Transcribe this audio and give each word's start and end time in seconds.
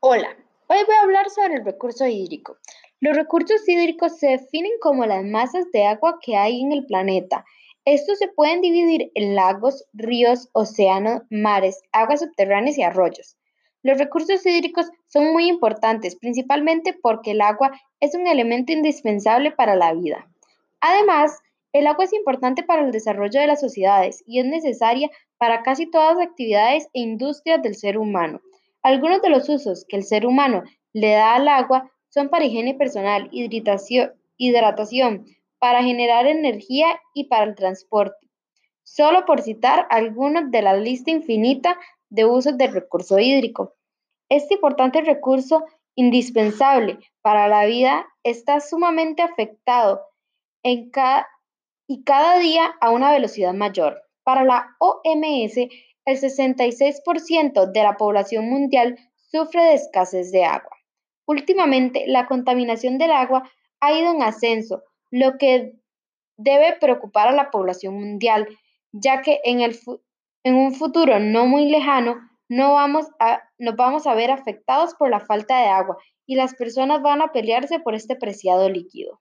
Hola, 0.00 0.28
hoy 0.68 0.78
voy 0.86 0.94
a 0.94 1.02
hablar 1.02 1.28
sobre 1.28 1.54
el 1.54 1.64
recurso 1.64 2.06
hídrico. 2.06 2.56
Los 3.00 3.16
recursos 3.16 3.68
hídricos 3.68 4.16
se 4.16 4.28
definen 4.28 4.70
como 4.80 5.04
las 5.04 5.24
masas 5.24 5.64
de 5.72 5.86
agua 5.86 6.20
que 6.22 6.36
hay 6.36 6.60
en 6.60 6.70
el 6.70 6.86
planeta. 6.86 7.44
Estos 7.84 8.18
se 8.18 8.28
pueden 8.28 8.60
dividir 8.60 9.10
en 9.16 9.34
lagos, 9.34 9.88
ríos, 9.92 10.50
océanos, 10.52 11.22
mares, 11.30 11.82
aguas 11.90 12.20
subterráneas 12.20 12.78
y 12.78 12.84
arroyos. 12.84 13.36
Los 13.82 13.98
recursos 13.98 14.46
hídricos 14.46 14.88
son 15.08 15.32
muy 15.32 15.48
importantes, 15.48 16.14
principalmente 16.14 16.92
porque 16.92 17.32
el 17.32 17.40
agua 17.40 17.72
es 17.98 18.14
un 18.14 18.28
elemento 18.28 18.70
indispensable 18.70 19.50
para 19.50 19.74
la 19.74 19.94
vida. 19.94 20.28
Además, 20.80 21.40
el 21.72 21.88
agua 21.88 22.04
es 22.04 22.12
importante 22.12 22.62
para 22.62 22.82
el 22.82 22.92
desarrollo 22.92 23.40
de 23.40 23.48
las 23.48 23.60
sociedades 23.60 24.22
y 24.28 24.38
es 24.38 24.46
necesaria 24.46 25.10
para 25.38 25.64
casi 25.64 25.90
todas 25.90 26.16
las 26.16 26.28
actividades 26.28 26.86
e 26.94 27.00
industrias 27.00 27.60
del 27.62 27.74
ser 27.74 27.98
humano. 27.98 28.40
Algunos 28.82 29.22
de 29.22 29.30
los 29.30 29.48
usos 29.48 29.84
que 29.88 29.96
el 29.96 30.04
ser 30.04 30.26
humano 30.26 30.62
le 30.92 31.12
da 31.12 31.34
al 31.34 31.48
agua 31.48 31.90
son 32.08 32.28
para 32.28 32.44
higiene 32.44 32.74
personal, 32.74 33.28
hidratación, 33.32 35.26
para 35.58 35.82
generar 35.82 36.26
energía 36.26 37.00
y 37.14 37.24
para 37.24 37.44
el 37.44 37.54
transporte, 37.54 38.28
solo 38.82 39.24
por 39.24 39.42
citar 39.42 39.86
algunos 39.90 40.50
de 40.50 40.62
la 40.62 40.76
lista 40.76 41.10
infinita 41.10 41.78
de 42.10 42.24
usos 42.24 42.56
del 42.56 42.72
recurso 42.72 43.18
hídrico. 43.18 43.74
Este 44.28 44.54
importante 44.54 45.00
recurso 45.00 45.64
indispensable 45.94 46.98
para 47.22 47.48
la 47.48 47.66
vida 47.66 48.06
está 48.22 48.60
sumamente 48.60 49.22
afectado 49.22 50.02
en 50.62 50.90
y 51.86 52.04
cada 52.04 52.38
día 52.38 52.74
a 52.80 52.90
una 52.90 53.10
velocidad 53.10 53.54
mayor. 53.54 54.02
Para 54.22 54.44
la 54.44 54.76
OMS, 54.78 55.56
el 56.08 56.18
66% 56.18 57.70
de 57.70 57.82
la 57.82 57.98
población 57.98 58.48
mundial 58.48 58.98
sufre 59.30 59.62
de 59.62 59.74
escasez 59.74 60.32
de 60.32 60.42
agua. 60.44 60.74
Últimamente, 61.26 62.04
la 62.06 62.26
contaminación 62.26 62.96
del 62.96 63.10
agua 63.10 63.42
ha 63.80 63.92
ido 63.92 64.12
en 64.12 64.22
ascenso, 64.22 64.82
lo 65.10 65.36
que 65.36 65.74
debe 66.38 66.76
preocupar 66.80 67.28
a 67.28 67.32
la 67.32 67.50
población 67.50 67.94
mundial, 67.94 68.48
ya 68.90 69.20
que 69.20 69.40
en, 69.44 69.60
un 70.54 70.74
futuro 70.74 71.20
no 71.20 71.46
muy 71.46 71.68
lejano 71.68 72.16
no 72.48 72.72
vamos 72.72 73.06
a, 73.20 73.42
nos 73.58 73.76
vamos 73.76 74.06
a 74.06 74.14
ver 74.14 74.30
afectados 74.30 74.94
por 74.94 75.10
la 75.10 75.20
falta 75.20 75.60
de 75.60 75.68
agua 75.68 75.98
y 76.24 76.36
las 76.36 76.54
personas 76.54 77.02
van 77.02 77.20
a 77.20 77.32
pelearse 77.32 77.80
por 77.80 77.94
este 77.94 78.16
preciado 78.16 78.70
líquido. 78.70 79.20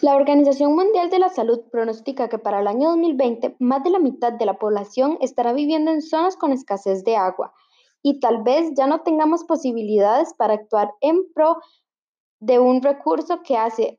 La 0.00 0.14
Organización 0.14 0.76
Mundial 0.76 1.10
de 1.10 1.18
la 1.18 1.28
Salud 1.28 1.60
pronostica 1.72 2.28
que 2.28 2.38
para 2.38 2.60
el 2.60 2.68
año 2.68 2.90
2020 2.90 3.56
más 3.58 3.82
de 3.82 3.90
la 3.90 3.98
mitad 3.98 4.32
de 4.32 4.46
la 4.46 4.56
población 4.56 5.18
estará 5.20 5.52
viviendo 5.52 5.90
en 5.90 6.02
zonas 6.02 6.36
con 6.36 6.52
escasez 6.52 7.02
de 7.02 7.16
agua 7.16 7.52
y 8.00 8.20
tal 8.20 8.44
vez 8.44 8.70
ya 8.76 8.86
no 8.86 9.00
tengamos 9.00 9.42
posibilidades 9.42 10.34
para 10.34 10.54
actuar 10.54 10.92
en 11.00 11.24
pro 11.34 11.56
de 12.38 12.60
un 12.60 12.80
recurso 12.80 13.42
que 13.42 13.56
hace 13.56 13.98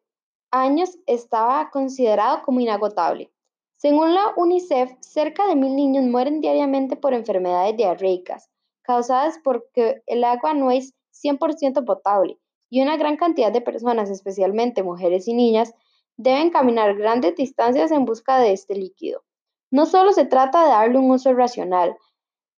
años 0.52 0.98
estaba 1.06 1.70
considerado 1.70 2.44
como 2.44 2.62
inagotable. 2.62 3.30
Según 3.76 4.14
la 4.14 4.34
UNICEF, 4.38 4.94
cerca 5.02 5.48
de 5.48 5.58
mil 5.58 5.76
niños 5.76 6.06
mueren 6.06 6.40
diariamente 6.40 6.96
por 6.96 7.14
enfermedades 7.14 7.76
diarreicas 7.76 8.50
causadas 8.84 9.38
porque 9.44 10.02
el 10.06 10.24
agua 10.24 10.54
no 10.54 10.72
es 10.72 10.94
100% 11.12 11.84
potable 11.84 12.40
y 12.70 12.82
una 12.82 12.96
gran 12.96 13.18
cantidad 13.18 13.52
de 13.52 13.62
personas, 13.62 14.10
especialmente 14.10 14.82
mujeres 14.82 15.28
y 15.28 15.34
niñas, 15.34 15.74
deben 16.20 16.50
caminar 16.50 16.96
grandes 16.96 17.34
distancias 17.38 17.92
en 17.92 18.04
busca 18.04 18.40
de 18.40 18.52
este 18.52 18.76
líquido. 18.76 19.24
No 19.72 19.86
solo 19.86 20.12
se 20.12 20.26
trata 20.26 20.64
de 20.64 20.70
darle 20.70 21.00
un 21.00 21.10
uso 21.12 21.34
racional, 21.34 21.96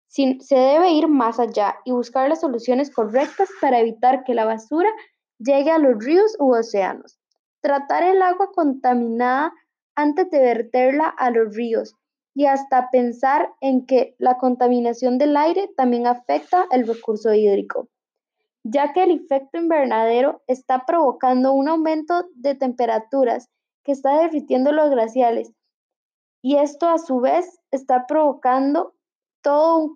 se 0.08 0.56
debe 0.56 0.90
ir 0.92 1.08
más 1.08 1.40
allá 1.40 1.76
y 1.86 1.92
buscar 1.92 2.28
las 2.28 2.42
soluciones 2.42 2.90
correctas 2.90 3.50
para 3.62 3.80
evitar 3.80 4.24
que 4.24 4.34
la 4.34 4.46
basura 4.46 4.90
llegue 5.38 5.70
a 5.70 5.78
los 5.78 6.04
ríos 6.04 6.36
u 6.40 6.56
océanos. 6.56 7.20
Tratar 7.62 8.02
el 8.02 8.24
agua 8.24 8.50
contaminada 8.52 9.54
antes 9.96 10.32
de 10.32 10.40
verterla 10.40 11.08
a 11.08 11.30
los 11.30 11.56
ríos 11.56 11.94
y 12.34 12.48
hasta 12.48 12.90
pensar 12.90 13.54
en 13.62 13.86
que 13.86 14.16
la 14.18 14.38
contaminación 14.38 15.20
del 15.20 15.38
aire 15.38 15.70
también 15.78 16.08
afecta 16.08 16.66
el 16.72 16.88
recurso 16.88 17.32
hídrico 17.32 17.90
ya 18.64 18.94
que 18.94 19.04
el 19.04 19.12
efecto 19.12 19.58
invernadero 19.58 20.42
está 20.48 20.86
provocando 20.86 21.54
un 21.54 21.68
aumento 21.68 22.26
de 22.36 22.56
temperaturas 22.56 23.50
que 23.84 23.92
está 23.92 24.20
derritiendo 24.22 24.72
los 24.72 24.90
glaciales 24.90 25.54
y 26.42 26.56
esto 26.58 26.88
a 26.88 26.98
su 26.98 27.20
vez 27.20 27.60
está 27.70 28.08
provocando 28.08 28.96
todo 29.42 29.78
un, 29.78 29.96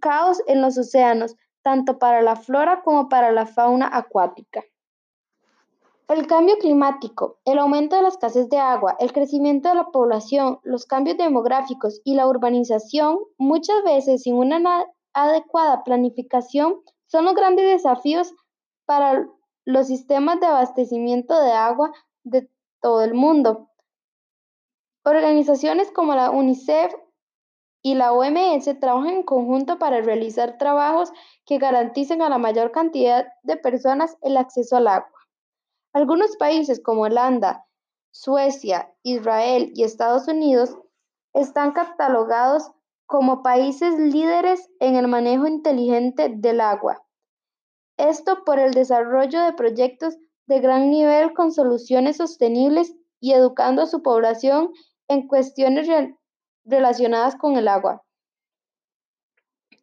caos 0.00 0.40
en 0.46 0.62
los 0.62 0.78
océanos, 0.78 1.36
tanto 1.62 1.98
para 1.98 2.22
la 2.22 2.36
flora 2.36 2.82
como 2.82 3.08
para 3.08 3.32
la 3.32 3.46
fauna 3.46 3.88
acuática. 3.92 4.62
El 6.08 6.28
cambio 6.28 6.56
climático, 6.58 7.38
el 7.44 7.58
aumento 7.58 7.96
de 7.96 8.02
la 8.02 8.08
escasez 8.08 8.48
de 8.48 8.58
agua, 8.58 8.96
el 9.00 9.12
crecimiento 9.12 9.68
de 9.68 9.74
la 9.74 9.90
población, 9.90 10.60
los 10.62 10.86
cambios 10.86 11.16
demográficos 11.16 12.00
y 12.04 12.14
la 12.14 12.28
urbanización, 12.28 13.18
muchas 13.38 13.82
veces 13.82 14.22
sin 14.22 14.36
una 14.36 14.86
adecuada 15.12 15.82
planificación, 15.82 16.80
son 17.06 17.24
los 17.24 17.34
grandes 17.34 17.66
desafíos 17.66 18.34
para 18.84 19.26
los 19.64 19.86
sistemas 19.88 20.40
de 20.40 20.46
abastecimiento 20.46 21.40
de 21.42 21.52
agua 21.52 21.92
de 22.24 22.48
todo 22.80 23.02
el 23.02 23.14
mundo. 23.14 23.70
Organizaciones 25.04 25.90
como 25.92 26.14
la 26.14 26.30
UNICEF 26.30 26.94
y 27.82 27.94
la 27.94 28.12
OMS 28.12 28.68
trabajan 28.80 29.10
en 29.10 29.22
conjunto 29.22 29.78
para 29.78 30.00
realizar 30.00 30.58
trabajos 30.58 31.12
que 31.44 31.58
garanticen 31.58 32.22
a 32.22 32.28
la 32.28 32.38
mayor 32.38 32.72
cantidad 32.72 33.28
de 33.44 33.56
personas 33.56 34.16
el 34.22 34.36
acceso 34.36 34.76
al 34.76 34.88
agua. 34.88 35.12
Algunos 35.92 36.36
países 36.36 36.82
como 36.82 37.02
Holanda, 37.02 37.66
Suecia, 38.10 38.92
Israel 39.02 39.70
y 39.74 39.84
Estados 39.84 40.26
Unidos 40.26 40.76
están 41.32 41.72
catalogados 41.72 42.72
como 43.06 43.42
países 43.42 43.98
líderes 43.98 44.68
en 44.80 44.96
el 44.96 45.08
manejo 45.08 45.46
inteligente 45.46 46.28
del 46.34 46.60
agua. 46.60 47.02
Esto 47.96 48.44
por 48.44 48.58
el 48.58 48.72
desarrollo 48.72 49.42
de 49.42 49.52
proyectos 49.52 50.18
de 50.46 50.60
gran 50.60 50.90
nivel 50.90 51.32
con 51.32 51.52
soluciones 51.52 52.18
sostenibles 52.18 52.94
y 53.20 53.32
educando 53.32 53.82
a 53.82 53.86
su 53.86 54.02
población 54.02 54.72
en 55.08 55.26
cuestiones 55.26 55.88
relacionadas 56.64 57.36
con 57.36 57.56
el 57.56 57.68
agua. 57.68 58.02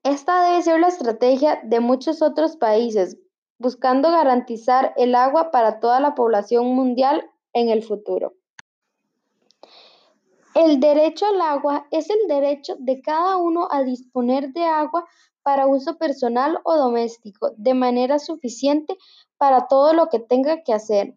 Esta 0.03 0.43
debe 0.43 0.61
ser 0.61 0.79
la 0.79 0.89
estrategia 0.89 1.61
de 1.63 1.79
muchos 1.79 2.21
otros 2.21 2.57
países, 2.57 3.17
buscando 3.57 4.11
garantizar 4.11 4.93
el 4.97 5.15
agua 5.15 5.49
para 5.49 5.79
toda 5.79 6.01
la 6.01 6.13
población 6.13 6.67
mundial 6.75 7.29
en 7.53 7.69
el 7.69 7.83
futuro. 7.83 8.33
El 10.55 10.79
derecho 10.79 11.25
al 11.25 11.41
agua 11.41 11.87
es 11.89 12.09
el 12.09 12.27
derecho 12.27 12.75
de 12.77 13.01
cada 13.01 13.37
uno 13.37 13.67
a 13.71 13.81
disponer 13.83 14.53
de 14.53 14.63
agua 14.63 15.07
para 15.41 15.67
uso 15.67 15.97
personal 15.97 16.59
o 16.63 16.75
doméstico 16.75 17.51
de 17.57 17.73
manera 17.73 18.19
suficiente 18.19 18.97
para 19.37 19.67
todo 19.67 19.93
lo 19.93 20.09
que 20.09 20.19
tenga 20.19 20.63
que 20.63 20.73
hacer, 20.73 21.15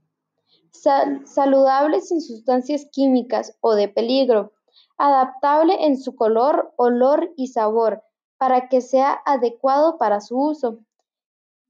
saludable 0.72 2.00
sin 2.00 2.20
sustancias 2.20 2.86
químicas 2.90 3.56
o 3.60 3.74
de 3.74 3.88
peligro, 3.88 4.52
adaptable 4.96 5.84
en 5.84 6.00
su 6.00 6.16
color, 6.16 6.72
olor 6.76 7.32
y 7.36 7.48
sabor 7.48 8.02
para 8.38 8.68
que 8.68 8.80
sea 8.80 9.20
adecuado 9.26 9.98
para 9.98 10.20
su 10.20 10.38
uso, 10.38 10.78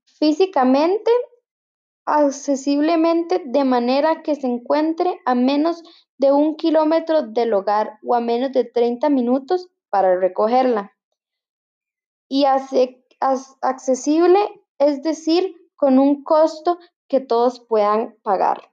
físicamente 0.04 1.10
accesiblemente 2.06 3.42
de 3.44 3.64
manera 3.64 4.22
que 4.22 4.36
se 4.36 4.46
encuentre 4.46 5.20
a 5.26 5.34
menos 5.34 5.82
de 6.18 6.32
un 6.32 6.56
kilómetro 6.56 7.22
del 7.22 7.52
hogar 7.52 7.98
o 8.02 8.14
a 8.14 8.20
menos 8.20 8.52
de 8.52 8.64
30 8.64 9.10
minutos 9.10 9.68
para 9.90 10.18
recogerla. 10.18 10.92
Y 12.28 12.44
accesible, 13.60 14.38
es 14.78 15.03
decir, 15.03 15.54
con 15.74 15.98
un 15.98 16.22
costo 16.22 16.78
que 17.08 17.20
todos 17.20 17.60
puedan 17.60 18.16
pagar. 18.22 18.70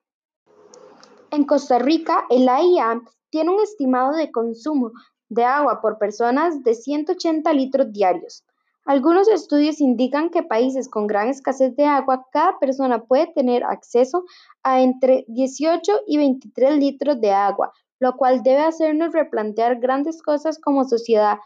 En 1.32 1.46
Costa 1.46 1.80
Rica, 1.80 2.26
el 2.30 2.48
AIA 2.48 3.02
tiene 3.30 3.50
un 3.50 3.62
estimado 3.62 4.14
de 4.14 4.32
consumo 4.32 4.92
de 5.30 5.44
agua 5.44 5.82
por 5.82 5.98
personas 5.98 6.64
de 6.64 6.76
180 6.76 7.52
litros 7.54 7.92
diarios. 7.92 8.44
Algunos 8.86 9.30
estudios 9.30 9.80
indican 9.80 10.30
que 10.30 10.44
países 10.44 10.90
con 10.90 11.08
gran 11.08 11.30
escasez 11.30 11.76
de 11.78 11.86
agua, 11.86 12.28
cada 12.34 12.60
persona 12.60 13.04
puede 13.06 13.28
tener 13.28 13.64
acceso 13.64 14.26
a 14.62 14.82
entre 14.82 15.24
18 15.30 16.02
y 16.06 16.18
23 16.18 16.78
litros 16.78 17.22
de 17.22 17.32
agua, 17.32 17.72
lo 18.00 18.18
cual 18.18 18.44
debe 18.44 18.62
hacernos 18.62 19.14
replantear 19.14 19.80
grandes 19.80 20.22
cosas 20.22 20.60
como 20.60 20.84
sociedad, 20.84 21.38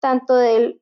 tanto 0.00 0.40
en 0.40 0.78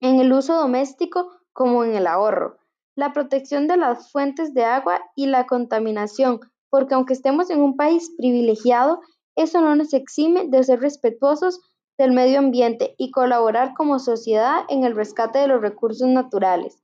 el 0.00 0.32
uso 0.32 0.54
doméstico 0.54 1.28
como 1.52 1.82
en 1.84 1.94
el 1.94 2.06
ahorro, 2.06 2.58
la 2.94 3.12
protección 3.12 3.66
de 3.66 3.76
las 3.76 4.12
fuentes 4.12 4.54
de 4.54 4.64
agua 4.64 5.00
y 5.16 5.26
la 5.26 5.46
contaminación, 5.46 6.40
porque 6.70 6.94
aunque 6.94 7.14
estemos 7.14 7.50
en 7.50 7.60
un 7.60 7.76
país 7.76 8.12
privilegiado, 8.16 9.00
eso 9.34 9.60
no 9.60 9.74
nos 9.74 9.92
exime 9.94 10.46
de 10.46 10.62
ser 10.62 10.80
respetuosos 10.80 11.60
del 11.98 12.12
medio 12.12 12.38
ambiente 12.38 12.94
y 12.98 13.10
colaborar 13.10 13.74
como 13.74 13.98
sociedad 13.98 14.64
en 14.68 14.84
el 14.84 14.96
rescate 14.96 15.38
de 15.38 15.48
los 15.48 15.60
recursos 15.60 16.08
naturales 16.08 16.82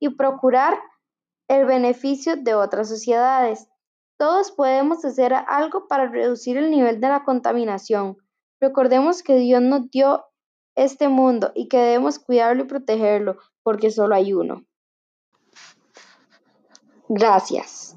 y 0.00 0.10
procurar 0.10 0.78
el 1.48 1.64
beneficio 1.64 2.36
de 2.36 2.54
otras 2.54 2.88
sociedades. 2.88 3.68
Todos 4.18 4.52
podemos 4.52 5.04
hacer 5.04 5.34
algo 5.34 5.86
para 5.88 6.08
reducir 6.08 6.56
el 6.56 6.70
nivel 6.70 7.00
de 7.00 7.08
la 7.08 7.24
contaminación. 7.24 8.16
Recordemos 8.60 9.22
que 9.22 9.36
Dios 9.36 9.62
nos 9.62 9.90
dio 9.90 10.24
este 10.74 11.08
mundo 11.08 11.52
y 11.54 11.68
que 11.68 11.78
debemos 11.78 12.18
cuidarlo 12.18 12.64
y 12.64 12.66
protegerlo, 12.66 13.36
porque 13.62 13.90
solo 13.90 14.14
hay 14.14 14.32
uno. 14.32 14.64
Gracias. 17.08 17.96